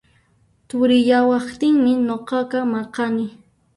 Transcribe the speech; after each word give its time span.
Turiyawaqtinmi 0.67 1.93
nuqaqa 2.07 2.59
maqani 2.71 3.25